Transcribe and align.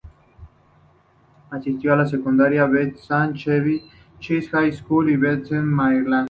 Asistió 1.51 1.93
a 1.93 1.95
la 1.95 2.07
secundaria 2.07 2.65
Bethesda-Chevy 2.65 3.83
Chase 4.19 4.47
High 4.47 4.73
School, 4.73 5.11
en 5.11 5.19
Bethesda, 5.21 5.61
Maryland. 5.61 6.19